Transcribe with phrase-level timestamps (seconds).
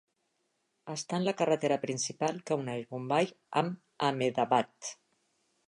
[0.93, 3.29] Està en la carretera principal que uneix Bombai
[3.63, 4.93] amb Ahmedabad.